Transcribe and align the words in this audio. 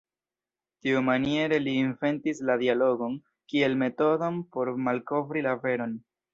Tiumaniere 0.85 1.59
li 1.65 1.75
inventis 1.81 2.41
la 2.51 2.57
dialogon 2.63 3.21
kiel 3.53 3.79
metodon 3.85 4.43
por 4.57 4.75
malkovri 4.89 5.49
la 5.51 5.59
veron. 5.69 5.99